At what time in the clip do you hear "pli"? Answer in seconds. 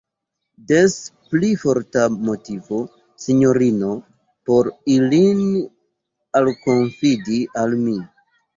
1.33-1.49